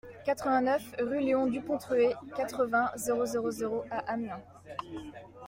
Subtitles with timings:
[0.25, 4.41] quatre-vingt-neuf rue Léon Dupontreué, quatre-vingts, zéro zéro zéro à Amiens